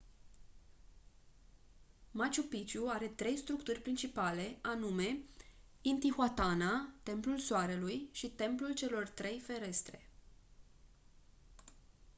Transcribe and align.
machu 2.21 2.43
picchu 2.53 2.87
are 2.93 3.07
trei 3.09 3.37
structuri 3.37 3.81
principale 3.81 4.57
anume 4.61 5.17
intihuatana 5.81 6.89
templul 7.03 7.39
soarelui 7.39 8.09
și 8.11 8.27
templul 8.31 8.73
celor 8.73 9.07
trei 9.07 9.39
ferestre 9.39 10.07